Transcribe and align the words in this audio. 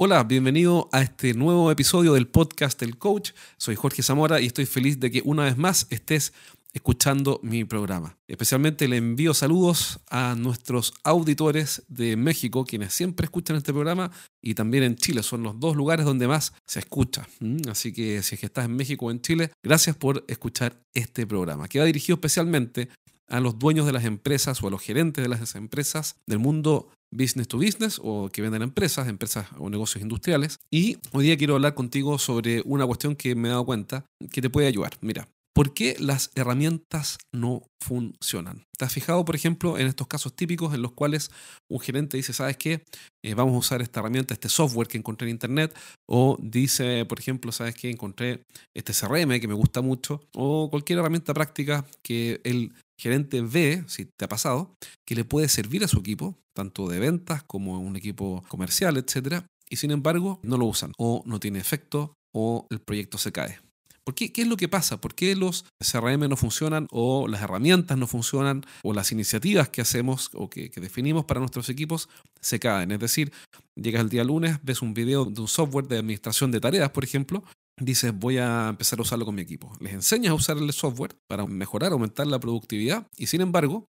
Hola, 0.00 0.22
bienvenido 0.22 0.88
a 0.92 1.02
este 1.02 1.34
nuevo 1.34 1.72
episodio 1.72 2.14
del 2.14 2.28
podcast 2.28 2.78
del 2.78 2.98
coach. 2.98 3.32
Soy 3.56 3.74
Jorge 3.74 4.04
Zamora 4.04 4.40
y 4.40 4.46
estoy 4.46 4.64
feliz 4.64 5.00
de 5.00 5.10
que 5.10 5.22
una 5.24 5.42
vez 5.42 5.58
más 5.58 5.88
estés 5.90 6.32
escuchando 6.72 7.40
mi 7.42 7.64
programa. 7.64 8.16
Especialmente 8.28 8.86
le 8.86 8.98
envío 8.98 9.34
saludos 9.34 9.98
a 10.08 10.36
nuestros 10.38 10.94
auditores 11.02 11.82
de 11.88 12.14
México, 12.14 12.64
quienes 12.64 12.94
siempre 12.94 13.24
escuchan 13.24 13.56
este 13.56 13.72
programa, 13.72 14.12
y 14.40 14.54
también 14.54 14.84
en 14.84 14.94
Chile. 14.94 15.24
Son 15.24 15.42
los 15.42 15.58
dos 15.58 15.74
lugares 15.74 16.06
donde 16.06 16.28
más 16.28 16.52
se 16.64 16.78
escucha. 16.78 17.26
¿Mm? 17.40 17.68
Así 17.68 17.92
que 17.92 18.22
si 18.22 18.36
es 18.36 18.40
que 18.40 18.46
estás 18.46 18.66
en 18.66 18.76
México 18.76 19.06
o 19.06 19.10
en 19.10 19.20
Chile, 19.20 19.50
gracias 19.64 19.96
por 19.96 20.24
escuchar 20.28 20.80
este 20.94 21.26
programa, 21.26 21.66
que 21.66 21.80
va 21.80 21.84
dirigido 21.84 22.14
especialmente 22.14 22.88
a 23.28 23.40
los 23.40 23.58
dueños 23.58 23.86
de 23.86 23.92
las 23.92 24.04
empresas 24.04 24.62
o 24.62 24.68
a 24.68 24.70
los 24.70 24.82
gerentes 24.82 25.22
de 25.22 25.28
las 25.28 25.54
empresas 25.54 26.16
del 26.26 26.38
mundo 26.38 26.88
business 27.10 27.48
to 27.48 27.58
business 27.58 28.00
o 28.02 28.28
que 28.28 28.42
venden 28.42 28.62
empresas, 28.62 29.08
empresas 29.08 29.46
o 29.58 29.70
negocios 29.70 30.02
industriales. 30.02 30.58
Y 30.70 30.98
hoy 31.12 31.26
día 31.26 31.36
quiero 31.36 31.54
hablar 31.54 31.74
contigo 31.74 32.18
sobre 32.18 32.62
una 32.64 32.86
cuestión 32.86 33.16
que 33.16 33.34
me 33.34 33.48
he 33.48 33.50
dado 33.50 33.64
cuenta 33.64 34.04
que 34.30 34.42
te 34.42 34.50
puede 34.50 34.66
ayudar. 34.66 34.92
Mira, 35.00 35.28
¿por 35.54 35.74
qué 35.74 35.96
las 35.98 36.30
herramientas 36.34 37.18
no 37.32 37.62
funcionan? 37.82 38.64
¿Te 38.76 38.84
has 38.84 38.92
fijado, 38.92 39.24
por 39.24 39.34
ejemplo, 39.34 39.78
en 39.78 39.86
estos 39.86 40.06
casos 40.06 40.34
típicos 40.34 40.74
en 40.74 40.82
los 40.82 40.92
cuales 40.92 41.30
un 41.70 41.80
gerente 41.80 42.16
dice, 42.16 42.32
¿sabes 42.32 42.56
qué? 42.56 42.84
Eh, 43.24 43.34
vamos 43.34 43.54
a 43.54 43.58
usar 43.58 43.82
esta 43.82 44.00
herramienta, 44.00 44.34
este 44.34 44.48
software 44.48 44.88
que 44.88 44.98
encontré 44.98 45.26
en 45.26 45.32
Internet, 45.32 45.76
o 46.08 46.38
dice, 46.40 47.04
por 47.06 47.18
ejemplo, 47.18 47.50
¿sabes 47.52 47.74
qué? 47.74 47.90
Encontré 47.90 48.42
este 48.76 48.92
CRM 48.92 49.40
que 49.40 49.48
me 49.48 49.54
gusta 49.54 49.80
mucho, 49.80 50.20
o 50.34 50.70
cualquier 50.70 51.00
herramienta 51.00 51.34
práctica 51.34 51.84
que 52.02 52.40
el 52.44 52.72
gerente 52.98 53.40
ve, 53.40 53.84
si 53.86 54.06
te 54.06 54.24
ha 54.24 54.28
pasado, 54.28 54.74
que 55.06 55.14
le 55.14 55.24
puede 55.24 55.48
servir 55.48 55.84
a 55.84 55.88
su 55.88 55.98
equipo, 55.98 56.38
tanto 56.54 56.88
de 56.88 56.98
ventas 56.98 57.42
como 57.44 57.78
un 57.78 57.96
equipo 57.96 58.44
comercial, 58.48 58.96
etc. 58.96 59.44
Y 59.70 59.76
sin 59.76 59.90
embargo, 59.90 60.40
no 60.42 60.56
lo 60.56 60.66
usan, 60.66 60.92
o 60.98 61.22
no 61.26 61.40
tiene 61.40 61.58
efecto, 61.58 62.14
o 62.34 62.66
el 62.70 62.80
proyecto 62.80 63.18
se 63.18 63.32
cae. 63.32 63.60
¿Por 64.08 64.14
qué? 64.14 64.32
¿Qué 64.32 64.40
es 64.40 64.48
lo 64.48 64.56
que 64.56 64.68
pasa? 64.68 65.02
¿Por 65.02 65.14
qué 65.14 65.36
los 65.36 65.66
CRM 65.80 66.30
no 66.30 66.36
funcionan 66.36 66.86
o 66.90 67.28
las 67.28 67.42
herramientas 67.42 67.98
no 67.98 68.06
funcionan 68.06 68.64
o 68.82 68.94
las 68.94 69.12
iniciativas 69.12 69.68
que 69.68 69.82
hacemos 69.82 70.30
o 70.32 70.48
que, 70.48 70.70
que, 70.70 70.80
definimos 70.80 71.26
para 71.26 71.40
nuestros 71.40 71.68
equipos 71.68 72.08
se 72.40 72.58
caen? 72.58 72.90
Es 72.90 73.00
decir, 73.00 73.32
llegas 73.74 74.00
el 74.00 74.08
día 74.08 74.24
lunes, 74.24 74.60
ves 74.62 74.80
un 74.80 74.94
video 74.94 75.26
de 75.26 75.42
un 75.42 75.46
software 75.46 75.88
de 75.88 75.98
administración 75.98 76.50
de 76.50 76.58
tareas, 76.58 76.88
por 76.88 77.04
ejemplo, 77.04 77.44
dices 77.80 78.12
voy 78.14 78.38
a 78.38 78.68
empezar 78.68 78.98
a 78.98 79.02
usarlo 79.02 79.24
con 79.24 79.34
mi 79.34 79.42
equipo. 79.42 79.72
Les 79.80 79.92
enseñas 79.92 80.30
a 80.30 80.34
usar 80.34 80.58
el 80.58 80.72
software 80.72 81.16
para 81.26 81.46
mejorar, 81.46 81.92
aumentar 81.92 82.26
la 82.26 82.40
productividad 82.40 83.06
y 83.16 83.26
sin 83.26 83.40
embargo 83.40 83.86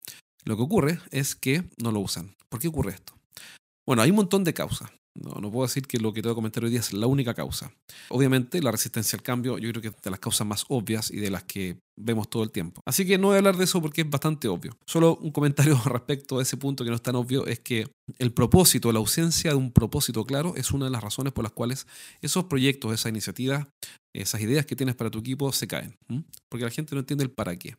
lo 0.43 0.55
que 0.57 0.63
ocurre 0.63 0.99
es 1.11 1.35
que 1.35 1.63
no 1.77 1.91
lo 1.91 1.99
usan. 1.99 2.35
¿Por 2.49 2.59
qué 2.59 2.67
ocurre 2.67 2.91
esto? 2.91 3.13
Bueno, 3.85 4.01
hay 4.01 4.09
un 4.09 4.17
montón 4.17 4.43
de 4.43 4.53
causas. 4.53 4.89
No, 5.15 5.39
no, 5.39 5.49
puedo 5.49 5.65
decir 5.65 5.87
que 5.87 5.97
lo 5.97 6.11
que 6.11 6.21
te 6.21 6.27
voy 6.27 6.33
a 6.33 6.35
comentar 6.35 6.63
hoy 6.63 6.69
día 6.69 6.81
es 6.81 6.91
la 6.91 7.07
única 7.07 7.33
causa. 7.33 7.71
Obviamente, 8.09 8.61
la 8.61 8.71
resistencia 8.71 9.15
al 9.15 9.23
cambio 9.23 9.57
yo 9.57 9.69
creo 9.69 9.81
que 9.81 9.87
es 9.87 10.01
de 10.01 10.11
las 10.11 10.19
causas 10.19 10.45
más 10.45 10.65
obvias 10.67 11.09
y 11.09 11.17
de 11.17 11.29
las 11.29 11.43
que 11.43 11.77
vemos 11.97 12.29
todo 12.29 12.43
el 12.43 12.51
tiempo. 12.51 12.81
Así 12.85 13.05
que 13.05 13.17
no 13.17 13.27
voy 13.27 13.35
a 13.35 13.37
hablar 13.37 13.55
de 13.55 13.63
eso 13.63 13.81
porque 13.81 14.01
es 14.01 14.09
bastante 14.09 14.49
obvio. 14.49 14.77
Solo 14.85 15.15
un 15.15 15.31
comentario 15.31 15.79
respecto 15.85 16.39
a 16.39 16.41
ese 16.41 16.57
punto 16.57 16.83
que 16.83 16.89
no 16.89 16.97
es 16.97 17.01
tan 17.01 17.15
obvio 17.15 17.45
es 17.45 17.59
que 17.59 17.87
el 18.19 18.33
propósito, 18.33 18.91
la 18.91 18.99
ausencia 18.99 19.51
de 19.51 19.57
un 19.57 19.71
propósito 19.71 20.25
claro 20.25 20.53
es 20.57 20.71
una 20.71 20.85
de 20.85 20.91
las 20.91 21.01
razones 21.01 21.31
por 21.31 21.43
las 21.43 21.53
cuales 21.53 21.87
esos 22.21 22.45
proyectos, 22.45 22.93
esas 22.93 23.09
iniciativas, 23.09 23.67
esas 24.13 24.41
ideas 24.41 24.65
que 24.65 24.75
tienes 24.75 24.95
para 24.95 25.09
tu 25.09 25.19
equipo 25.19 25.51
se 25.53 25.67
caen. 25.67 25.95
Porque 26.49 26.65
la 26.65 26.71
gente 26.71 26.93
no 26.93 26.99
entiende 26.99 27.23
el 27.23 27.31
para 27.31 27.55
qué. 27.55 27.77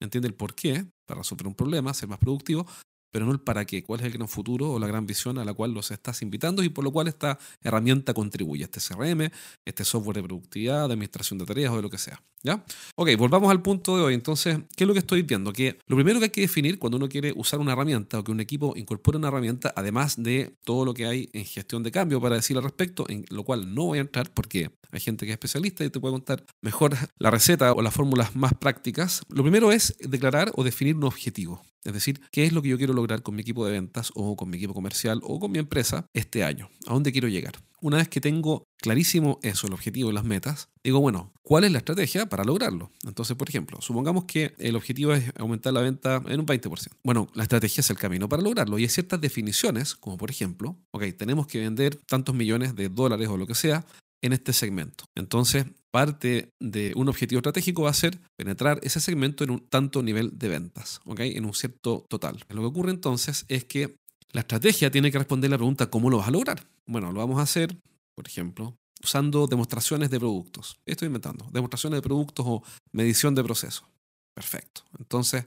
Entiende 0.00 0.28
el 0.28 0.34
por 0.34 0.54
qué, 0.54 0.86
para 1.06 1.18
resolver 1.18 1.46
un 1.46 1.54
problema, 1.54 1.94
ser 1.94 2.08
más 2.08 2.18
productivo, 2.18 2.66
pero 3.10 3.26
no 3.26 3.32
el 3.32 3.40
para 3.40 3.64
qué, 3.64 3.82
cuál 3.82 4.00
es 4.00 4.06
el 4.06 4.12
gran 4.12 4.28
futuro 4.28 4.72
o 4.72 4.78
la 4.78 4.86
gran 4.86 5.06
visión 5.06 5.38
a 5.38 5.44
la 5.44 5.54
cual 5.54 5.72
los 5.72 5.90
estás 5.90 6.22
invitando 6.22 6.62
y 6.62 6.68
por 6.68 6.84
lo 6.84 6.92
cual 6.92 7.08
esta 7.08 7.38
herramienta 7.62 8.14
contribuye, 8.14 8.64
este 8.64 8.80
CRM, 8.80 9.30
este 9.64 9.84
software 9.84 10.16
de 10.16 10.22
productividad, 10.22 10.88
de 10.88 10.94
administración 10.94 11.38
de 11.38 11.46
tareas 11.46 11.72
o 11.72 11.76
de 11.76 11.82
lo 11.82 11.90
que 11.90 11.98
sea. 11.98 12.22
¿Ya? 12.42 12.64
Ok, 12.94 13.10
volvamos 13.18 13.50
al 13.50 13.60
punto 13.60 13.96
de 13.96 14.04
hoy. 14.04 14.14
Entonces, 14.14 14.58
¿qué 14.76 14.84
es 14.84 14.88
lo 14.88 14.92
que 14.92 15.00
estoy 15.00 15.22
viendo? 15.22 15.52
Que 15.52 15.78
lo 15.86 15.96
primero 15.96 16.20
que 16.20 16.26
hay 16.26 16.30
que 16.30 16.42
definir 16.42 16.78
cuando 16.78 16.96
uno 16.96 17.08
quiere 17.08 17.32
usar 17.34 17.58
una 17.58 17.72
herramienta 17.72 18.20
o 18.20 18.24
que 18.24 18.30
un 18.30 18.40
equipo 18.40 18.74
incorpore 18.76 19.18
una 19.18 19.28
herramienta, 19.28 19.72
además 19.74 20.22
de 20.22 20.54
todo 20.64 20.84
lo 20.84 20.94
que 20.94 21.06
hay 21.06 21.28
en 21.32 21.44
gestión 21.44 21.82
de 21.82 21.90
cambio 21.90 22.20
para 22.20 22.36
decir 22.36 22.56
al 22.56 22.62
respecto, 22.62 23.04
en 23.08 23.24
lo 23.30 23.42
cual 23.42 23.74
no 23.74 23.86
voy 23.86 23.98
a 23.98 24.02
entrar 24.02 24.30
porque 24.32 24.70
hay 24.92 25.00
gente 25.00 25.26
que 25.26 25.32
es 25.32 25.34
especialista 25.34 25.84
y 25.84 25.90
te 25.90 25.98
puede 25.98 26.12
contar 26.12 26.44
mejor 26.62 26.96
la 27.18 27.30
receta 27.30 27.72
o 27.72 27.82
las 27.82 27.94
fórmulas 27.94 28.36
más 28.36 28.54
prácticas. 28.54 29.22
Lo 29.28 29.42
primero 29.42 29.72
es 29.72 29.96
declarar 30.00 30.52
o 30.54 30.64
definir 30.64 30.96
un 30.96 31.04
objetivo. 31.04 31.62
Es 31.86 31.92
decir, 31.92 32.20
¿qué 32.30 32.44
es 32.44 32.52
lo 32.52 32.62
que 32.62 32.68
yo 32.68 32.78
quiero 32.78 32.92
lograr 32.92 33.22
con 33.22 33.34
mi 33.34 33.42
equipo 33.42 33.64
de 33.64 33.72
ventas 33.72 34.12
o 34.14 34.36
con 34.36 34.50
mi 34.50 34.56
equipo 34.56 34.74
comercial 34.74 35.20
o 35.22 35.38
con 35.38 35.52
mi 35.52 35.58
empresa 35.58 36.06
este 36.12 36.44
año? 36.44 36.68
¿A 36.86 36.92
dónde 36.92 37.12
quiero 37.12 37.28
llegar? 37.28 37.54
Una 37.80 37.98
vez 37.98 38.08
que 38.08 38.20
tengo 38.20 38.64
clarísimo 38.78 39.38
eso, 39.42 39.66
el 39.66 39.74
objetivo 39.74 40.10
y 40.10 40.14
las 40.14 40.24
metas, 40.24 40.70
digo, 40.82 41.00
bueno, 41.00 41.32
¿cuál 41.42 41.64
es 41.64 41.72
la 41.72 41.78
estrategia 41.78 42.26
para 42.26 42.42
lograrlo? 42.42 42.90
Entonces, 43.04 43.36
por 43.36 43.48
ejemplo, 43.48 43.80
supongamos 43.80 44.24
que 44.24 44.54
el 44.58 44.76
objetivo 44.76 45.12
es 45.12 45.30
aumentar 45.38 45.72
la 45.72 45.82
venta 45.82 46.22
en 46.26 46.40
un 46.40 46.46
20%. 46.46 46.88
Bueno, 47.04 47.28
la 47.34 47.42
estrategia 47.44 47.82
es 47.82 47.90
el 47.90 47.98
camino 47.98 48.28
para 48.28 48.42
lograrlo 48.42 48.78
y 48.78 48.82
hay 48.82 48.88
ciertas 48.88 49.20
definiciones, 49.20 49.94
como 49.94 50.16
por 50.16 50.30
ejemplo, 50.30 50.76
ok, 50.90 51.04
tenemos 51.16 51.46
que 51.46 51.60
vender 51.60 51.96
tantos 52.06 52.34
millones 52.34 52.74
de 52.74 52.88
dólares 52.88 53.28
o 53.28 53.36
lo 53.36 53.46
que 53.46 53.54
sea 53.54 53.84
en 54.22 54.32
este 54.32 54.52
segmento. 54.52 55.04
Entonces, 55.14 55.66
parte 55.96 56.52
de 56.60 56.92
un 56.94 57.08
objetivo 57.08 57.38
estratégico 57.38 57.84
va 57.84 57.88
a 57.88 57.94
ser 57.94 58.18
penetrar 58.36 58.78
ese 58.82 59.00
segmento 59.00 59.44
en 59.44 59.50
un 59.50 59.60
tanto 59.60 60.02
nivel 60.02 60.38
de 60.38 60.50
ventas, 60.50 61.00
¿ok? 61.06 61.20
En 61.20 61.46
un 61.46 61.54
cierto 61.54 62.04
total. 62.10 62.44
Lo 62.50 62.60
que 62.60 62.66
ocurre 62.66 62.90
entonces 62.90 63.46
es 63.48 63.64
que 63.64 63.96
la 64.30 64.42
estrategia 64.42 64.90
tiene 64.90 65.10
que 65.10 65.16
responder 65.16 65.50
la 65.50 65.56
pregunta 65.56 65.88
¿cómo 65.88 66.10
lo 66.10 66.18
vas 66.18 66.28
a 66.28 66.32
lograr? 66.32 66.68
Bueno, 66.84 67.12
lo 67.12 67.20
vamos 67.20 67.38
a 67.38 67.44
hacer, 67.44 67.78
por 68.14 68.28
ejemplo, 68.28 68.76
usando 69.02 69.46
demostraciones 69.46 70.10
de 70.10 70.18
productos. 70.18 70.76
Estoy 70.84 71.06
inventando, 71.06 71.48
demostraciones 71.50 71.96
de 71.96 72.02
productos 72.02 72.44
o 72.46 72.62
medición 72.92 73.34
de 73.34 73.42
procesos. 73.42 73.86
Perfecto. 74.34 74.82
Entonces, 74.98 75.46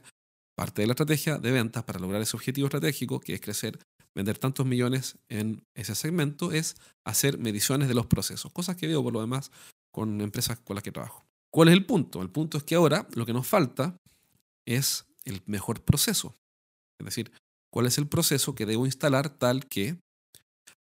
parte 0.56 0.82
de 0.82 0.88
la 0.88 0.94
estrategia 0.94 1.38
de 1.38 1.52
ventas 1.52 1.84
para 1.84 2.00
lograr 2.00 2.22
ese 2.22 2.36
objetivo 2.36 2.66
estratégico, 2.66 3.20
que 3.20 3.34
es 3.34 3.40
crecer 3.40 3.78
vender 4.16 4.36
tantos 4.36 4.66
millones 4.66 5.16
en 5.28 5.62
ese 5.76 5.94
segmento 5.94 6.50
es 6.50 6.74
hacer 7.06 7.38
mediciones 7.38 7.86
de 7.86 7.94
los 7.94 8.06
procesos, 8.06 8.52
cosas 8.52 8.74
que 8.74 8.88
veo 8.88 9.00
por 9.00 9.12
lo 9.12 9.20
demás 9.20 9.52
con 9.92 10.20
empresas 10.20 10.58
con 10.60 10.76
las 10.76 10.82
que 10.82 10.92
trabajo. 10.92 11.24
¿Cuál 11.52 11.68
es 11.68 11.74
el 11.74 11.86
punto? 11.86 12.22
El 12.22 12.30
punto 12.30 12.58
es 12.58 12.64
que 12.64 12.76
ahora 12.76 13.08
lo 13.14 13.26
que 13.26 13.32
nos 13.32 13.46
falta 13.46 13.96
es 14.66 15.04
el 15.24 15.42
mejor 15.46 15.82
proceso. 15.82 16.36
Es 17.00 17.04
decir, 17.04 17.32
cuál 17.72 17.86
es 17.86 17.98
el 17.98 18.06
proceso 18.06 18.54
que 18.54 18.66
debo 18.66 18.86
instalar 18.86 19.28
tal 19.30 19.66
que, 19.66 19.98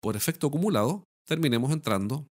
por 0.02 0.16
efecto 0.16 0.48
acumulado, 0.48 1.04
terminemos 1.28 1.72
entrando 1.72 2.28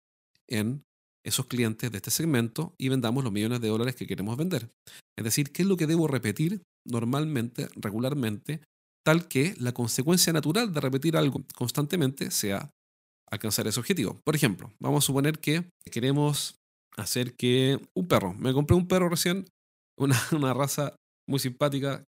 en 0.48 0.82
esos 1.24 1.46
clientes 1.46 1.90
de 1.90 1.96
este 1.96 2.10
segmento 2.10 2.74
y 2.78 2.88
vendamos 2.88 3.24
los 3.24 3.32
millones 3.32 3.60
de 3.60 3.68
dólares 3.68 3.96
que 3.96 4.06
queremos 4.06 4.36
vender. 4.36 4.70
Es 5.16 5.24
decir, 5.24 5.52
qué 5.52 5.62
es 5.62 5.68
lo 5.68 5.76
que 5.76 5.86
debo 5.86 6.06
repetir 6.06 6.62
normalmente, 6.86 7.68
regularmente, 7.76 8.60
tal 9.04 9.26
que 9.28 9.54
la 9.58 9.72
consecuencia 9.72 10.32
natural 10.32 10.72
de 10.72 10.80
repetir 10.80 11.16
algo 11.16 11.42
constantemente 11.54 12.30
sea 12.30 12.70
alcanzar 13.34 13.66
ese 13.66 13.80
objetivo. 13.80 14.20
Por 14.24 14.34
ejemplo, 14.34 14.72
vamos 14.80 15.04
a 15.04 15.06
suponer 15.06 15.38
que 15.38 15.68
queremos 15.90 16.56
hacer 16.96 17.34
que 17.34 17.80
un 17.94 18.06
perro, 18.06 18.34
me 18.34 18.52
compré 18.52 18.76
un 18.76 18.88
perro 18.88 19.08
recién, 19.08 19.46
una, 19.98 20.20
una 20.32 20.54
raza 20.54 20.96
muy 21.28 21.38
simpática, 21.38 22.04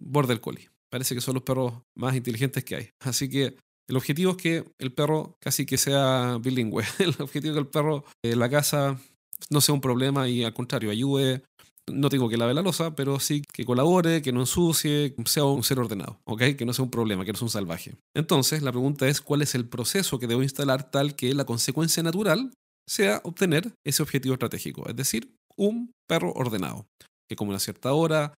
Border 0.00 0.40
Collie. 0.40 0.68
Parece 0.90 1.14
que 1.14 1.20
son 1.20 1.34
los 1.34 1.44
perros 1.44 1.74
más 1.96 2.16
inteligentes 2.16 2.64
que 2.64 2.76
hay. 2.76 2.90
Así 3.00 3.28
que 3.28 3.56
el 3.88 3.96
objetivo 3.96 4.32
es 4.32 4.36
que 4.36 4.64
el 4.78 4.92
perro 4.92 5.36
casi 5.40 5.66
que 5.66 5.76
sea 5.76 6.38
bilingüe. 6.40 6.84
El 7.00 7.14
objetivo 7.18 7.52
es 7.52 7.56
que 7.56 7.60
el 7.60 7.66
perro 7.66 8.04
en 8.24 8.38
la 8.38 8.48
casa 8.48 9.00
no 9.50 9.60
sea 9.60 9.74
un 9.74 9.80
problema 9.80 10.28
y 10.28 10.44
al 10.44 10.54
contrario 10.54 10.90
ayude 10.90 11.42
no 11.92 12.08
tengo 12.08 12.28
que 12.28 12.36
lave 12.36 12.54
la 12.54 12.62
losa, 12.62 12.94
pero 12.94 13.20
sí 13.20 13.42
que 13.52 13.64
colabore, 13.64 14.22
que 14.22 14.32
no 14.32 14.40
ensucie, 14.40 15.14
sea 15.24 15.44
un 15.44 15.62
ser 15.62 15.78
ordenado. 15.78 16.20
Que 16.38 16.64
no 16.64 16.72
sea 16.72 16.84
un 16.84 16.90
problema, 16.90 17.24
que 17.24 17.32
no 17.32 17.38
sea 17.38 17.46
un 17.46 17.50
salvaje. 17.50 17.94
Entonces, 18.14 18.62
la 18.62 18.72
pregunta 18.72 19.08
es 19.08 19.20
cuál 19.20 19.42
es 19.42 19.54
el 19.54 19.68
proceso 19.68 20.18
que 20.18 20.26
debo 20.26 20.42
instalar 20.42 20.90
tal 20.90 21.14
que 21.16 21.34
la 21.34 21.44
consecuencia 21.44 22.02
natural 22.02 22.52
sea 22.88 23.20
obtener 23.24 23.72
ese 23.84 24.02
objetivo 24.02 24.34
estratégico, 24.34 24.88
es 24.88 24.96
decir, 24.96 25.36
un 25.56 25.92
perro 26.08 26.32
ordenado, 26.32 26.86
que 27.28 27.36
come 27.36 27.50
una 27.50 27.60
cierta 27.60 27.92
hora, 27.92 28.34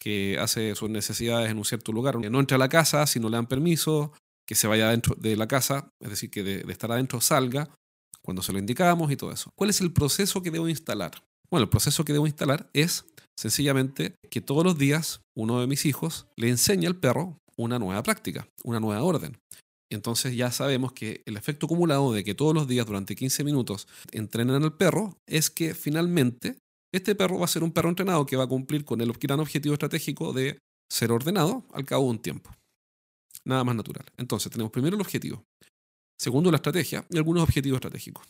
que 0.00 0.38
hace 0.38 0.74
sus 0.74 0.90
necesidades 0.90 1.50
en 1.50 1.58
un 1.58 1.64
cierto 1.64 1.90
lugar, 1.90 2.20
que 2.20 2.30
no 2.30 2.38
entra 2.38 2.56
a 2.56 2.58
la 2.58 2.68
casa 2.68 3.06
si 3.06 3.18
no 3.18 3.28
le 3.28 3.36
dan 3.36 3.46
permiso, 3.46 4.12
que 4.46 4.54
se 4.54 4.68
vaya 4.68 4.90
dentro 4.90 5.16
de 5.16 5.34
la 5.36 5.48
casa, 5.48 5.88
es 6.00 6.10
decir, 6.10 6.30
que 6.30 6.44
de, 6.44 6.62
de 6.62 6.72
estar 6.72 6.92
adentro 6.92 7.20
salga 7.20 7.68
cuando 8.22 8.42
se 8.42 8.52
lo 8.52 8.58
indicamos 8.58 9.10
y 9.10 9.16
todo 9.16 9.32
eso. 9.32 9.50
¿Cuál 9.56 9.70
es 9.70 9.80
el 9.80 9.92
proceso 9.92 10.42
que 10.42 10.50
debo 10.50 10.68
instalar? 10.68 11.12
Bueno, 11.50 11.64
el 11.64 11.70
proceso 11.70 12.04
que 12.04 12.12
debo 12.12 12.26
instalar 12.26 12.68
es 12.72 13.04
sencillamente 13.38 14.14
que 14.30 14.40
todos 14.40 14.64
los 14.64 14.78
días 14.78 15.20
uno 15.36 15.60
de 15.60 15.66
mis 15.66 15.84
hijos 15.84 16.26
le 16.36 16.48
enseña 16.48 16.88
al 16.88 16.96
perro 16.96 17.38
una 17.56 17.78
nueva 17.78 18.02
práctica, 18.02 18.48
una 18.64 18.80
nueva 18.80 19.02
orden. 19.02 19.38
Entonces 19.90 20.34
ya 20.34 20.50
sabemos 20.50 20.92
que 20.92 21.22
el 21.26 21.36
efecto 21.36 21.66
acumulado 21.66 22.12
de 22.12 22.24
que 22.24 22.34
todos 22.34 22.54
los 22.54 22.66
días 22.66 22.86
durante 22.86 23.14
15 23.14 23.44
minutos 23.44 23.86
entrenan 24.10 24.64
al 24.64 24.76
perro 24.76 25.16
es 25.26 25.50
que 25.50 25.74
finalmente 25.74 26.58
este 26.92 27.14
perro 27.14 27.38
va 27.38 27.44
a 27.44 27.48
ser 27.48 27.62
un 27.62 27.72
perro 27.72 27.88
entrenado 27.88 28.26
que 28.26 28.36
va 28.36 28.44
a 28.44 28.48
cumplir 28.48 28.84
con 28.84 29.00
el 29.00 29.12
gran 29.12 29.38
objetivo 29.38 29.74
estratégico 29.74 30.32
de 30.32 30.58
ser 30.90 31.12
ordenado 31.12 31.64
al 31.72 31.84
cabo 31.84 32.04
de 32.04 32.10
un 32.10 32.18
tiempo. 32.18 32.50
Nada 33.44 33.62
más 33.64 33.76
natural. 33.76 34.06
Entonces 34.16 34.50
tenemos 34.50 34.72
primero 34.72 34.96
el 34.96 35.00
objetivo. 35.00 35.44
Segundo, 36.18 36.50
la 36.50 36.56
estrategia 36.56 37.06
y 37.10 37.18
algunos 37.18 37.42
objetivos 37.42 37.76
estratégicos. 37.76 38.26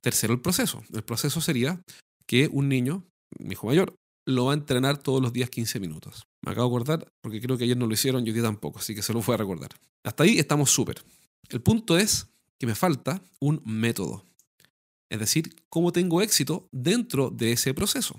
Tercero, 0.00 0.34
el 0.34 0.40
proceso. 0.40 0.82
El 0.92 1.02
proceso 1.02 1.40
sería 1.40 1.80
que 2.26 2.48
un 2.52 2.68
niño, 2.68 3.04
mi 3.38 3.52
hijo 3.52 3.66
mayor, 3.66 3.94
lo 4.26 4.46
va 4.46 4.52
a 4.52 4.54
entrenar 4.54 4.98
todos 4.98 5.20
los 5.20 5.32
días 5.32 5.50
15 5.50 5.80
minutos. 5.80 6.26
Me 6.42 6.52
acabo 6.52 6.68
de 6.68 6.76
acordar 6.76 7.12
porque 7.20 7.40
creo 7.40 7.58
que 7.58 7.64
ayer 7.64 7.76
no 7.76 7.86
lo 7.86 7.94
hicieron, 7.94 8.24
yo 8.24 8.32
día 8.32 8.42
tampoco, 8.42 8.78
así 8.78 8.94
que 8.94 9.02
se 9.02 9.12
lo 9.12 9.20
voy 9.20 9.34
a 9.34 9.38
recordar. 9.38 9.70
Hasta 10.02 10.24
ahí 10.24 10.38
estamos 10.38 10.70
súper. 10.70 11.02
El 11.48 11.60
punto 11.60 11.98
es 11.98 12.28
que 12.58 12.66
me 12.66 12.74
falta 12.74 13.22
un 13.40 13.60
método. 13.64 14.24
Es 15.10 15.18
decir, 15.18 15.54
cómo 15.68 15.92
tengo 15.92 16.22
éxito 16.22 16.68
dentro 16.72 17.30
de 17.30 17.52
ese 17.52 17.74
proceso. 17.74 18.18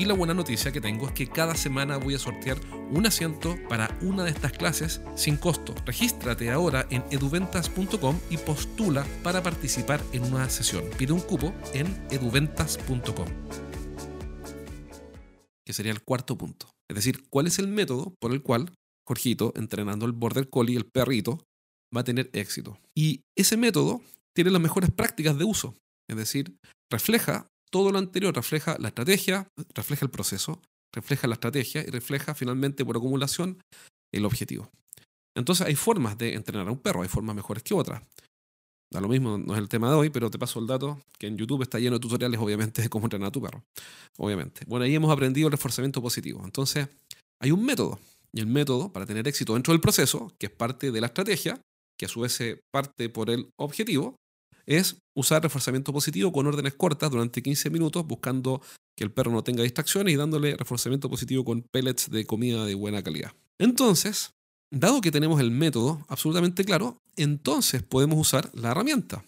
Y 0.00 0.06
la 0.06 0.14
buena 0.14 0.32
noticia 0.32 0.72
que 0.72 0.80
tengo 0.80 1.08
es 1.08 1.12
que 1.12 1.26
cada 1.26 1.54
semana 1.54 1.98
voy 1.98 2.14
a 2.14 2.18
sortear 2.18 2.58
un 2.90 3.04
asiento 3.04 3.58
para 3.68 3.98
una 4.00 4.24
de 4.24 4.30
estas 4.30 4.52
clases 4.52 5.02
sin 5.14 5.36
costo. 5.36 5.74
Regístrate 5.84 6.50
ahora 6.50 6.86
en 6.88 7.04
eduventas.com 7.10 8.18
y 8.30 8.38
postula 8.38 9.06
para 9.22 9.42
participar 9.42 10.02
en 10.14 10.24
una 10.24 10.48
sesión. 10.48 10.84
Pide 10.96 11.12
un 11.12 11.20
cupo 11.20 11.52
en 11.74 11.86
eduventas.com. 12.10 13.26
Que 15.66 15.74
sería 15.74 15.92
el 15.92 16.00
cuarto 16.00 16.38
punto. 16.38 16.70
Es 16.88 16.96
decir, 16.96 17.28
cuál 17.28 17.46
es 17.46 17.58
el 17.58 17.68
método 17.68 18.14
por 18.18 18.32
el 18.32 18.42
cual 18.42 18.72
Jorgito, 19.06 19.52
entrenando 19.54 20.06
el 20.06 20.12
border 20.12 20.48
collie, 20.48 20.78
el 20.78 20.86
perrito, 20.86 21.44
va 21.94 22.00
a 22.00 22.04
tener 22.04 22.30
éxito. 22.32 22.78
Y 22.94 23.20
ese 23.36 23.58
método 23.58 24.00
tiene 24.34 24.50
las 24.50 24.62
mejores 24.62 24.90
prácticas 24.90 25.36
de 25.36 25.44
uso. 25.44 25.76
Es 26.08 26.16
decir, 26.16 26.56
refleja 26.90 27.49
todo 27.70 27.92
lo 27.92 27.98
anterior 27.98 28.34
refleja 28.34 28.76
la 28.78 28.88
estrategia, 28.88 29.48
refleja 29.74 30.04
el 30.04 30.10
proceso, 30.10 30.60
refleja 30.92 31.28
la 31.28 31.34
estrategia 31.34 31.82
y 31.82 31.90
refleja 31.90 32.34
finalmente 32.34 32.84
por 32.84 32.96
acumulación 32.96 33.62
el 34.12 34.24
objetivo. 34.24 34.70
Entonces 35.36 35.66
hay 35.66 35.76
formas 35.76 36.18
de 36.18 36.34
entrenar 36.34 36.68
a 36.68 36.72
un 36.72 36.78
perro, 36.78 37.02
hay 37.02 37.08
formas 37.08 37.36
mejores 37.36 37.62
que 37.62 37.74
otras. 37.74 38.02
Da 38.92 39.00
lo 39.00 39.06
mismo, 39.06 39.38
no 39.38 39.54
es 39.54 39.60
el 39.60 39.68
tema 39.68 39.88
de 39.88 39.94
hoy, 39.94 40.10
pero 40.10 40.30
te 40.30 40.38
paso 40.38 40.58
el 40.58 40.66
dato 40.66 41.00
que 41.16 41.28
en 41.28 41.38
YouTube 41.38 41.62
está 41.62 41.78
lleno 41.78 41.96
de 41.96 42.00
tutoriales, 42.00 42.40
obviamente, 42.40 42.82
de 42.82 42.88
cómo 42.88 43.06
entrenar 43.06 43.28
a 43.28 43.32
tu 43.32 43.40
perro. 43.40 43.62
Obviamente. 44.18 44.64
Bueno, 44.66 44.84
ahí 44.84 44.94
hemos 44.94 45.12
aprendido 45.12 45.46
el 45.46 45.52
reforzamiento 45.52 46.02
positivo. 46.02 46.42
Entonces, 46.44 46.88
hay 47.40 47.52
un 47.52 47.64
método. 47.64 48.00
Y 48.32 48.40
el 48.40 48.46
método, 48.46 48.92
para 48.92 49.06
tener 49.06 49.28
éxito 49.28 49.54
dentro 49.54 49.72
del 49.72 49.80
proceso, 49.80 50.32
que 50.38 50.46
es 50.46 50.52
parte 50.52 50.90
de 50.90 51.00
la 51.00 51.06
estrategia, 51.06 51.60
que 51.96 52.06
a 52.06 52.08
su 52.08 52.20
vez 52.20 52.40
parte 52.72 53.08
por 53.08 53.30
el 53.30 53.50
objetivo, 53.56 54.16
es 54.66 54.96
usar 55.14 55.42
reforzamiento 55.42 55.92
positivo 55.92 56.32
con 56.32 56.46
órdenes 56.46 56.74
cortas 56.74 57.10
durante 57.10 57.42
15 57.42 57.70
minutos, 57.70 58.06
buscando 58.06 58.62
que 58.96 59.04
el 59.04 59.12
perro 59.12 59.32
no 59.32 59.42
tenga 59.42 59.62
distracciones 59.62 60.14
y 60.14 60.16
dándole 60.16 60.56
reforzamiento 60.56 61.08
positivo 61.08 61.44
con 61.44 61.62
pellets 61.62 62.10
de 62.10 62.26
comida 62.26 62.64
de 62.64 62.74
buena 62.74 63.02
calidad. 63.02 63.32
Entonces, 63.58 64.32
dado 64.70 65.00
que 65.00 65.10
tenemos 65.10 65.40
el 65.40 65.50
método 65.50 66.04
absolutamente 66.08 66.64
claro, 66.64 66.98
entonces 67.16 67.82
podemos 67.82 68.18
usar 68.18 68.50
la 68.54 68.70
herramienta. 68.70 69.24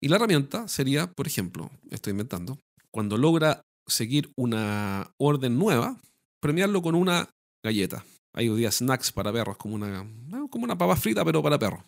Y 0.00 0.08
la 0.08 0.16
herramienta 0.16 0.68
sería, 0.68 1.10
por 1.10 1.26
ejemplo, 1.26 1.70
estoy 1.90 2.12
inventando, 2.12 2.58
cuando 2.90 3.16
logra 3.16 3.62
seguir 3.86 4.30
una 4.36 5.10
orden 5.18 5.58
nueva, 5.58 6.00
premiarlo 6.40 6.82
con 6.82 6.94
una 6.94 7.30
galleta. 7.64 8.04
Hay 8.34 8.48
hoy 8.48 8.58
día 8.58 8.70
snacks 8.70 9.10
para 9.10 9.32
perros, 9.32 9.56
como 9.56 9.74
una, 9.74 10.06
como 10.50 10.64
una 10.64 10.78
papa 10.78 10.96
frita, 10.96 11.24
pero 11.24 11.42
para 11.42 11.58
perros. 11.58 11.82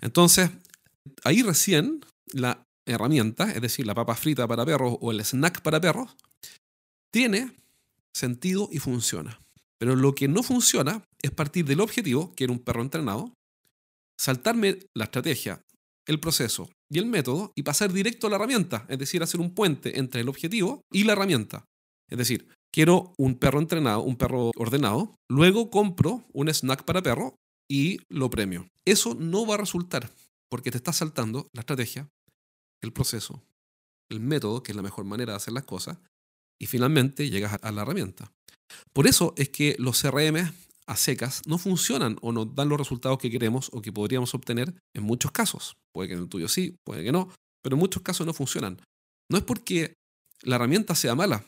Entonces, 0.00 0.50
ahí 1.24 1.42
recién 1.42 2.00
la 2.32 2.64
herramienta, 2.86 3.50
es 3.52 3.60
decir, 3.60 3.86
la 3.86 3.94
papa 3.94 4.14
frita 4.14 4.46
para 4.46 4.64
perros 4.64 4.96
o 5.00 5.10
el 5.10 5.20
snack 5.24 5.62
para 5.62 5.80
perros, 5.80 6.16
tiene 7.12 7.56
sentido 8.14 8.68
y 8.72 8.78
funciona. 8.78 9.38
Pero 9.78 9.94
lo 9.94 10.14
que 10.14 10.28
no 10.28 10.42
funciona 10.42 11.04
es 11.22 11.30
partir 11.30 11.64
del 11.64 11.80
objetivo, 11.80 12.32
que 12.34 12.44
era 12.44 12.52
un 12.52 12.58
perro 12.58 12.82
entrenado, 12.82 13.32
saltarme 14.18 14.80
la 14.94 15.04
estrategia, 15.04 15.62
el 16.06 16.18
proceso 16.18 16.68
y 16.90 16.98
el 16.98 17.06
método 17.06 17.52
y 17.54 17.62
pasar 17.62 17.92
directo 17.92 18.26
a 18.26 18.30
la 18.30 18.36
herramienta, 18.36 18.86
es 18.88 18.98
decir, 18.98 19.22
hacer 19.22 19.40
un 19.40 19.54
puente 19.54 19.98
entre 19.98 20.22
el 20.22 20.28
objetivo 20.28 20.80
y 20.90 21.04
la 21.04 21.12
herramienta. 21.12 21.64
Es 22.10 22.18
decir, 22.18 22.48
quiero 22.72 23.12
un 23.18 23.38
perro 23.38 23.60
entrenado, 23.60 24.02
un 24.02 24.16
perro 24.16 24.50
ordenado, 24.56 25.14
luego 25.30 25.70
compro 25.70 26.24
un 26.32 26.48
snack 26.48 26.84
para 26.84 27.02
perro 27.02 27.36
y 27.70 27.98
lo 28.08 28.30
premio. 28.30 28.68
Eso 28.84 29.14
no 29.14 29.46
va 29.46 29.54
a 29.54 29.58
resultar 29.58 30.10
porque 30.50 30.70
te 30.70 30.78
estás 30.78 30.96
saltando 30.96 31.48
la 31.52 31.60
estrategia, 31.60 32.08
el 32.82 32.92
proceso, 32.92 33.42
el 34.10 34.20
método, 34.20 34.62
que 34.62 34.72
es 34.72 34.76
la 34.76 34.82
mejor 34.82 35.04
manera 35.04 35.32
de 35.32 35.36
hacer 35.36 35.52
las 35.52 35.64
cosas, 35.64 35.98
y 36.60 36.66
finalmente 36.66 37.30
llegas 37.30 37.58
a 37.62 37.72
la 37.72 37.82
herramienta. 37.82 38.32
Por 38.92 39.06
eso 39.06 39.34
es 39.36 39.48
que 39.48 39.76
los 39.78 40.00
CRM 40.00 40.52
a 40.86 40.96
secas 40.96 41.42
no 41.46 41.58
funcionan 41.58 42.16
o 42.22 42.32
no 42.32 42.46
dan 42.46 42.68
los 42.68 42.78
resultados 42.78 43.18
que 43.18 43.30
queremos 43.30 43.70
o 43.72 43.82
que 43.82 43.92
podríamos 43.92 44.34
obtener 44.34 44.74
en 44.94 45.02
muchos 45.02 45.30
casos. 45.32 45.76
Puede 45.92 46.08
que 46.08 46.14
en 46.14 46.20
el 46.20 46.28
tuyo 46.28 46.48
sí, 46.48 46.76
puede 46.84 47.04
que 47.04 47.12
no, 47.12 47.28
pero 47.62 47.76
en 47.76 47.80
muchos 47.80 48.02
casos 48.02 48.26
no 48.26 48.32
funcionan. 48.32 48.80
No 49.30 49.38
es 49.38 49.44
porque 49.44 49.94
la 50.42 50.56
herramienta 50.56 50.94
sea 50.94 51.14
mala, 51.14 51.44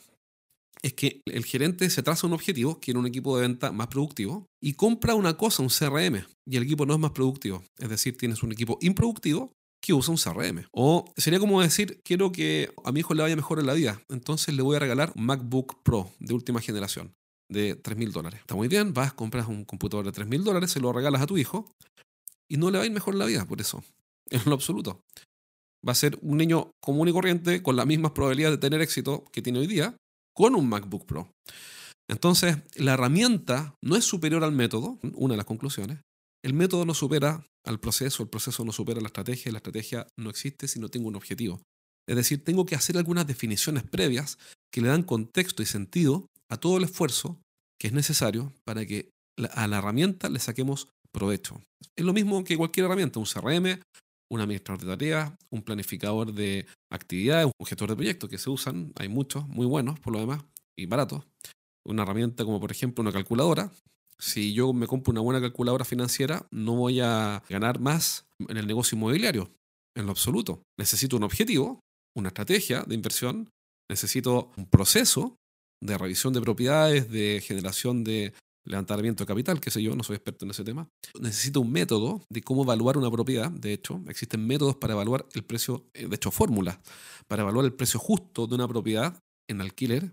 es 0.82 0.94
que 0.94 1.20
el 1.26 1.44
gerente 1.44 1.90
se 1.90 2.02
traza 2.02 2.26
un 2.26 2.32
objetivo, 2.32 2.80
quiere 2.80 2.98
un 2.98 3.06
equipo 3.06 3.36
de 3.36 3.42
venta 3.42 3.72
más 3.72 3.88
productivo, 3.88 4.46
y 4.62 4.74
compra 4.74 5.14
una 5.14 5.36
cosa, 5.36 5.62
un 5.62 5.68
CRM, 5.68 6.24
y 6.46 6.56
el 6.56 6.62
equipo 6.62 6.86
no 6.86 6.94
es 6.94 7.00
más 7.00 7.10
productivo. 7.12 7.62
Es 7.78 7.88
decir, 7.88 8.16
tienes 8.16 8.42
un 8.42 8.52
equipo 8.52 8.78
improductivo 8.80 9.52
que 9.82 9.94
usa 9.94 10.12
un 10.12 10.18
CRM. 10.18 10.66
O 10.72 11.10
sería 11.16 11.38
como 11.38 11.60
decir, 11.62 12.00
quiero 12.04 12.32
que 12.32 12.70
a 12.84 12.92
mi 12.92 13.00
hijo 13.00 13.14
le 13.14 13.22
vaya 13.22 13.36
mejor 13.36 13.58
en 13.58 13.66
la 13.66 13.74
vida, 13.74 14.02
entonces 14.08 14.54
le 14.54 14.62
voy 14.62 14.76
a 14.76 14.78
regalar 14.78 15.12
un 15.16 15.24
MacBook 15.24 15.82
Pro 15.82 16.10
de 16.18 16.34
última 16.34 16.60
generación 16.60 17.14
de 17.48 17.80
3.000 17.82 18.12
dólares. 18.12 18.40
Está 18.40 18.54
muy 18.54 18.68
bien, 18.68 18.94
vas, 18.94 19.12
compras 19.12 19.48
un 19.48 19.64
computador 19.64 20.04
de 20.04 20.12
3.000 20.12 20.42
dólares, 20.42 20.70
se 20.70 20.80
lo 20.80 20.92
regalas 20.92 21.22
a 21.22 21.26
tu 21.26 21.36
hijo 21.38 21.74
y 22.48 22.56
no 22.56 22.70
le 22.70 22.78
va 22.78 22.84
a 22.84 22.86
ir 22.86 22.92
mejor 22.92 23.14
en 23.14 23.18
la 23.18 23.26
vida 23.26 23.44
por 23.46 23.60
eso, 23.60 23.82
en 24.30 24.42
lo 24.44 24.54
absoluto. 24.54 25.02
Va 25.86 25.92
a 25.92 25.94
ser 25.94 26.18
un 26.20 26.36
niño 26.36 26.72
común 26.80 27.08
y 27.08 27.12
corriente 27.12 27.62
con 27.62 27.74
las 27.74 27.86
mismas 27.86 28.12
probabilidades 28.12 28.58
de 28.58 28.60
tener 28.60 28.82
éxito 28.82 29.24
que 29.32 29.40
tiene 29.40 29.60
hoy 29.60 29.66
día, 29.66 29.96
con 30.34 30.54
un 30.54 30.68
MacBook 30.68 31.06
Pro. 31.06 31.32
Entonces, 32.08 32.58
la 32.74 32.94
herramienta 32.94 33.76
no 33.82 33.96
es 33.96 34.04
superior 34.04 34.42
al 34.42 34.52
método, 34.52 34.98
una 35.14 35.34
de 35.34 35.38
las 35.38 35.46
conclusiones. 35.46 36.00
El 36.42 36.54
método 36.54 36.84
no 36.84 36.94
supera 36.94 37.46
al 37.64 37.78
proceso, 37.78 38.22
el 38.22 38.28
proceso 38.28 38.64
no 38.64 38.72
supera 38.72 39.00
la 39.00 39.08
estrategia 39.08 39.48
y 39.48 39.52
la 39.52 39.58
estrategia 39.58 40.06
no 40.18 40.30
existe 40.30 40.66
si 40.66 40.80
no 40.80 40.88
tengo 40.88 41.08
un 41.08 41.16
objetivo. 41.16 41.60
Es 42.08 42.16
decir, 42.16 42.42
tengo 42.42 42.66
que 42.66 42.74
hacer 42.74 42.96
algunas 42.96 43.26
definiciones 43.26 43.84
previas 43.84 44.38
que 44.72 44.80
le 44.80 44.88
dan 44.88 45.02
contexto 45.02 45.62
y 45.62 45.66
sentido 45.66 46.26
a 46.50 46.56
todo 46.56 46.78
el 46.78 46.84
esfuerzo 46.84 47.40
que 47.78 47.88
es 47.88 47.92
necesario 47.92 48.52
para 48.64 48.84
que 48.84 49.10
a 49.54 49.66
la 49.68 49.78
herramienta 49.78 50.28
le 50.28 50.38
saquemos 50.38 50.88
provecho. 51.12 51.62
Es 51.96 52.04
lo 52.04 52.12
mismo 52.12 52.42
que 52.44 52.56
cualquier 52.56 52.86
herramienta, 52.86 53.20
un 53.20 53.26
CRM, 53.26 53.80
un 54.30 54.40
administrador 54.40 54.80
de 54.80 54.86
tareas, 54.86 55.32
un 55.50 55.62
planificador 55.62 56.32
de 56.32 56.66
actividades, 56.90 57.50
un 57.58 57.66
gestor 57.66 57.90
de 57.90 57.96
proyectos 57.96 58.30
que 58.30 58.38
se 58.38 58.50
usan, 58.50 58.92
hay 58.96 59.08
muchos, 59.08 59.46
muy 59.48 59.66
buenos 59.66 59.98
por 60.00 60.12
lo 60.12 60.20
demás, 60.20 60.44
y 60.78 60.86
baratos. 60.86 61.24
Una 61.84 62.02
herramienta 62.02 62.44
como 62.44 62.60
por 62.60 62.70
ejemplo 62.70 63.02
una 63.02 63.12
calculadora. 63.12 63.72
Si 64.18 64.52
yo 64.52 64.72
me 64.72 64.86
compro 64.86 65.10
una 65.12 65.22
buena 65.22 65.40
calculadora 65.40 65.84
financiera, 65.84 66.46
no 66.50 66.74
voy 66.74 67.00
a 67.00 67.42
ganar 67.48 67.80
más 67.80 68.26
en 68.38 68.56
el 68.56 68.66
negocio 68.66 68.96
inmobiliario, 68.96 69.50
en 69.96 70.06
lo 70.06 70.12
absoluto. 70.12 70.62
Necesito 70.78 71.16
un 71.16 71.22
objetivo, 71.22 71.80
una 72.14 72.28
estrategia 72.28 72.82
de 72.82 72.94
inversión, 72.94 73.48
necesito 73.90 74.52
un 74.56 74.66
proceso 74.66 75.36
de 75.82 75.96
revisión 75.96 76.34
de 76.34 76.42
propiedades, 76.42 77.10
de 77.10 77.42
generación 77.42 78.04
de 78.04 78.34
levantamiento 78.70 79.24
de 79.24 79.28
capital, 79.28 79.60
qué 79.60 79.70
sé 79.70 79.82
yo, 79.82 79.94
no 79.94 80.02
soy 80.02 80.16
experto 80.16 80.44
en 80.44 80.52
ese 80.52 80.64
tema. 80.64 80.88
Necesito 81.20 81.60
un 81.60 81.72
método 81.72 82.22
de 82.30 82.42
cómo 82.42 82.62
evaluar 82.62 82.96
una 82.96 83.10
propiedad. 83.10 83.50
De 83.50 83.72
hecho, 83.72 84.00
existen 84.08 84.46
métodos 84.46 84.76
para 84.76 84.94
evaluar 84.94 85.26
el 85.34 85.42
precio, 85.42 85.86
eh, 85.94 86.06
de 86.06 86.16
hecho, 86.16 86.30
fórmulas 86.30 86.78
para 87.30 87.42
evaluar 87.42 87.64
el 87.64 87.72
precio 87.72 88.00
justo 88.00 88.46
de 88.46 88.56
una 88.56 88.66
propiedad 88.66 89.18
en 89.48 89.60
alquiler. 89.60 90.12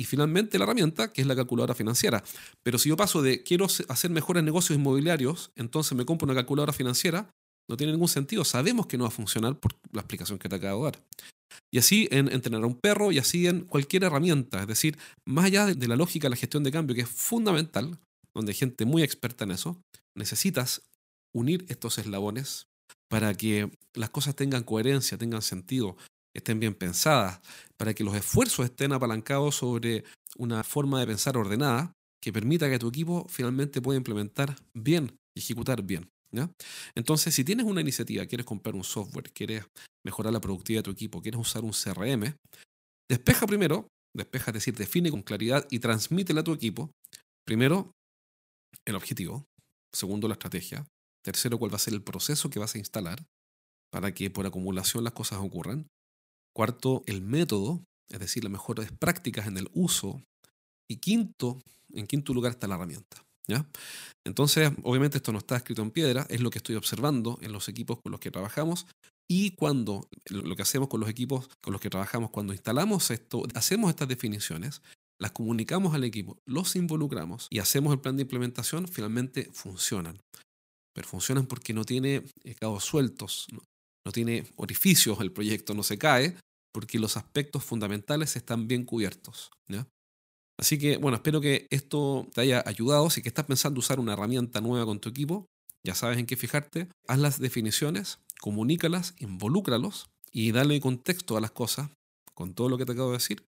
Y 0.00 0.04
finalmente 0.04 0.58
la 0.58 0.64
herramienta, 0.64 1.12
que 1.12 1.20
es 1.22 1.26
la 1.26 1.34
calculadora 1.34 1.74
financiera. 1.74 2.22
Pero 2.62 2.78
si 2.78 2.88
yo 2.88 2.96
paso 2.96 3.20
de 3.20 3.42
quiero 3.42 3.66
hacer 3.88 4.10
mejores 4.10 4.44
negocios 4.44 4.78
inmobiliarios, 4.78 5.50
entonces 5.56 5.98
me 5.98 6.04
compro 6.04 6.26
una 6.26 6.36
calculadora 6.36 6.72
financiera, 6.72 7.30
no 7.68 7.76
tiene 7.76 7.92
ningún 7.92 8.08
sentido. 8.08 8.44
Sabemos 8.44 8.86
que 8.86 8.96
no 8.96 9.04
va 9.04 9.08
a 9.08 9.12
funcionar 9.12 9.58
por 9.58 9.74
la 9.92 10.00
explicación 10.00 10.38
que 10.38 10.48
te 10.48 10.56
acabo 10.56 10.86
de 10.86 10.92
dar. 10.92 11.02
Y 11.72 11.78
así 11.78 12.08
en 12.10 12.32
entrenar 12.32 12.62
a 12.62 12.66
un 12.66 12.78
perro 12.78 13.12
y 13.12 13.18
así 13.18 13.46
en 13.46 13.62
cualquier 13.62 14.04
herramienta. 14.04 14.60
Es 14.60 14.66
decir, 14.66 14.98
más 15.26 15.46
allá 15.46 15.66
de 15.66 15.88
la 15.88 15.96
lógica 15.96 16.26
de 16.26 16.30
la 16.30 16.36
gestión 16.36 16.64
de 16.64 16.72
cambio, 16.72 16.94
que 16.94 17.02
es 17.02 17.08
fundamental, 17.08 17.98
donde 18.34 18.52
hay 18.52 18.56
gente 18.56 18.84
muy 18.84 19.02
experta 19.02 19.44
en 19.44 19.50
eso, 19.50 19.80
necesitas 20.16 20.82
unir 21.34 21.66
estos 21.68 21.98
eslabones 21.98 22.66
para 23.08 23.34
que 23.34 23.70
las 23.94 24.10
cosas 24.10 24.34
tengan 24.34 24.62
coherencia, 24.64 25.18
tengan 25.18 25.42
sentido. 25.42 25.96
estén 26.34 26.60
bien 26.60 26.74
pensadas, 26.74 27.40
para 27.76 27.94
que 27.94 28.04
los 28.04 28.14
esfuerzos 28.14 28.64
estén 28.64 28.92
apalancados 28.92 29.56
sobre 29.56 30.04
una 30.36 30.62
forma 30.62 31.00
de 31.00 31.06
pensar 31.06 31.36
ordenada 31.36 31.92
que 32.22 32.32
permita 32.32 32.70
que 32.70 32.78
tu 32.78 32.88
equipo 32.88 33.26
finalmente 33.28 33.80
pueda 33.80 33.96
implementar 33.96 34.56
bien 34.72 35.18
y 35.34 35.40
ejecutar 35.40 35.82
bien. 35.82 36.08
Entonces, 36.94 37.34
si 37.34 37.44
tienes 37.44 37.66
una 37.66 37.80
iniciativa, 37.80 38.26
quieres 38.26 38.46
comprar 38.46 38.74
un 38.74 38.84
software, 38.84 39.30
quieres 39.32 39.64
mejorar 40.04 40.32
la 40.32 40.40
productividad 40.40 40.80
de 40.80 40.84
tu 40.84 40.90
equipo, 40.90 41.22
quieres 41.22 41.40
usar 41.40 41.64
un 41.64 41.72
CRM, 41.72 42.34
despeja 43.10 43.46
primero, 43.46 43.88
despeja, 44.14 44.50
es 44.50 44.54
decir, 44.54 44.76
define 44.76 45.10
con 45.10 45.22
claridad 45.22 45.66
y 45.70 45.78
transmítela 45.78 46.40
a 46.40 46.44
tu 46.44 46.52
equipo, 46.52 46.90
primero, 47.46 47.92
el 48.86 48.94
objetivo, 48.94 49.44
segundo, 49.94 50.28
la 50.28 50.34
estrategia, 50.34 50.86
tercero, 51.24 51.58
cuál 51.58 51.72
va 51.72 51.76
a 51.76 51.80
ser 51.80 51.94
el 51.94 52.02
proceso 52.02 52.50
que 52.50 52.58
vas 52.58 52.74
a 52.74 52.78
instalar 52.78 53.24
para 53.90 54.12
que 54.12 54.30
por 54.30 54.46
acumulación 54.46 55.04
las 55.04 55.14
cosas 55.14 55.38
ocurran, 55.38 55.86
cuarto, 56.54 57.02
el 57.06 57.22
método, 57.22 57.84
es 58.10 58.20
decir, 58.20 58.44
las 58.44 58.52
mejores 58.52 58.90
prácticas 58.92 59.46
en 59.46 59.56
el 59.56 59.68
uso, 59.72 60.22
y 60.90 60.96
quinto, 60.96 61.62
en 61.92 62.06
quinto 62.06 62.32
lugar 62.32 62.52
está 62.52 62.66
la 62.66 62.76
herramienta. 62.76 63.22
Entonces, 64.26 64.70
obviamente 64.82 65.18
esto 65.18 65.32
no 65.32 65.38
está 65.38 65.56
escrito 65.56 65.82
en 65.82 65.90
piedra, 65.90 66.26
es 66.28 66.40
lo 66.40 66.50
que 66.50 66.58
estoy 66.58 66.76
observando 66.76 67.38
en 67.40 67.52
los 67.52 67.68
equipos 67.68 67.98
con 68.02 68.12
los 68.12 68.20
que 68.20 68.30
trabajamos 68.30 68.86
y 69.30 69.52
cuando 69.52 70.08
lo 70.30 70.56
que 70.56 70.62
hacemos 70.62 70.88
con 70.88 71.00
los 71.00 71.08
equipos 71.08 71.48
con 71.62 71.72
los 71.72 71.80
que 71.80 71.90
trabajamos, 71.90 72.30
cuando 72.30 72.52
instalamos 72.52 73.10
esto, 73.10 73.42
hacemos 73.54 73.90
estas 73.90 74.08
definiciones, 74.08 74.80
las 75.20 75.32
comunicamos 75.32 75.94
al 75.94 76.04
equipo, 76.04 76.38
los 76.46 76.76
involucramos 76.76 77.46
y 77.50 77.58
hacemos 77.58 77.92
el 77.92 78.00
plan 78.00 78.16
de 78.16 78.22
implementación, 78.22 78.88
finalmente 78.88 79.50
funcionan. 79.52 80.18
Pero 80.94 81.08
funcionan 81.08 81.46
porque 81.46 81.74
no 81.74 81.84
tiene 81.84 82.24
eh, 82.44 82.54
cabos 82.54 82.84
sueltos, 82.84 83.46
no, 83.52 84.12
tiene 84.12 84.46
orificios 84.56 85.20
el 85.20 85.32
proyecto, 85.32 85.74
no 85.74 85.82
se 85.82 85.98
cae, 85.98 86.36
porque 86.72 86.98
los 86.98 87.18
aspectos 87.18 87.62
fundamentales 87.62 88.36
están 88.36 88.66
bien 88.66 88.84
cubiertos. 88.84 89.50
Así 90.58 90.78
que, 90.78 90.96
bueno, 90.96 91.16
espero 91.16 91.40
que 91.40 91.66
esto 91.70 92.26
te 92.34 92.40
haya 92.40 92.62
ayudado. 92.66 93.10
Si 93.10 93.22
que 93.22 93.28
estás 93.28 93.44
pensando 93.44 93.78
usar 93.78 94.00
una 94.00 94.14
herramienta 94.14 94.60
nueva 94.60 94.84
con 94.86 94.98
tu 94.98 95.08
equipo, 95.08 95.46
ya 95.86 95.94
sabes 95.94 96.18
en 96.18 96.26
qué 96.26 96.36
fijarte. 96.36 96.88
Haz 97.06 97.18
las 97.18 97.38
definiciones, 97.38 98.18
comunícalas, 98.40 99.14
involúcralos 99.18 100.08
y 100.32 100.52
dale 100.52 100.80
contexto 100.80 101.36
a 101.36 101.40
las 101.40 101.52
cosas 101.52 101.90
con 102.34 102.54
todo 102.54 102.68
lo 102.68 102.78
que 102.78 102.86
te 102.86 102.92
acabo 102.92 103.10
de 103.10 103.18
decir 103.18 103.44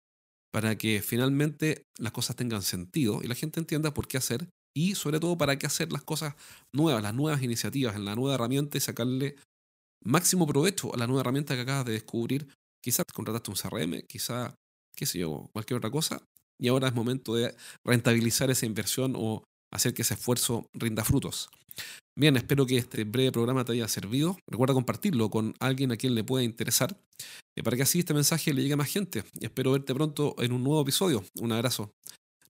para 0.51 0.77
que 0.77 1.01
finalmente 1.01 1.83
las 1.97 2.11
cosas 2.11 2.35
tengan 2.35 2.61
sentido 2.61 3.19
y 3.23 3.27
la 3.27 3.35
gente 3.35 3.59
entienda 3.59 3.93
por 3.93 4.07
qué 4.07 4.17
hacer 4.17 4.49
y 4.75 4.95
sobre 4.95 5.19
todo 5.19 5.37
para 5.37 5.57
qué 5.57 5.67
hacer 5.67 5.91
las 5.91 6.03
cosas 6.03 6.35
nuevas, 6.73 7.03
las 7.03 7.13
nuevas 7.13 7.41
iniciativas 7.43 7.95
en 7.95 8.05
la 8.05 8.15
nueva 8.15 8.35
herramienta 8.35 8.77
y 8.77 8.81
sacarle 8.81 9.35
máximo 10.03 10.47
provecho 10.47 10.93
a 10.93 10.97
la 10.97 11.07
nueva 11.07 11.21
herramienta 11.21 11.55
que 11.55 11.61
acabas 11.61 11.85
de 11.85 11.93
descubrir. 11.93 12.47
Quizás 12.81 13.05
contrataste 13.13 13.51
un 13.51 13.57
CRM, 13.57 14.01
quizá, 14.07 14.55
qué 14.95 15.05
sé 15.05 15.19
yo, 15.19 15.49
cualquier 15.53 15.77
otra 15.77 15.91
cosa, 15.91 16.23
y 16.59 16.67
ahora 16.67 16.89
es 16.89 16.93
momento 16.93 17.35
de 17.35 17.55
rentabilizar 17.85 18.49
esa 18.51 18.65
inversión 18.65 19.13
o 19.15 19.43
hacer 19.71 19.93
que 19.93 20.01
ese 20.01 20.15
esfuerzo 20.15 20.67
rinda 20.73 21.03
frutos. 21.03 21.49
Bien, 22.17 22.35
espero 22.35 22.65
que 22.65 22.77
este 22.77 23.05
breve 23.05 23.31
programa 23.31 23.63
te 23.63 23.71
haya 23.71 23.87
servido. 23.87 24.37
Recuerda 24.47 24.73
compartirlo 24.73 25.29
con 25.29 25.53
alguien 25.59 25.91
a 25.91 25.97
quien 25.97 26.15
le 26.15 26.23
pueda 26.23 26.43
interesar 26.43 26.97
eh, 27.55 27.63
para 27.63 27.77
que 27.77 27.83
así 27.83 27.99
este 27.99 28.13
mensaje 28.13 28.53
le 28.53 28.61
llegue 28.61 28.73
a 28.73 28.77
más 28.77 28.89
gente. 28.89 29.23
Y 29.39 29.45
espero 29.45 29.71
verte 29.71 29.93
pronto 29.93 30.35
en 30.39 30.51
un 30.51 30.63
nuevo 30.63 30.81
episodio. 30.81 31.23
Un 31.39 31.53
abrazo. 31.53 31.93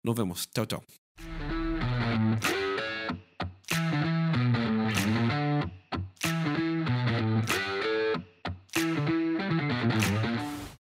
Nos 0.03 0.15
vemos. 0.15 0.49
Chao, 0.51 0.65
chao. 0.65 0.83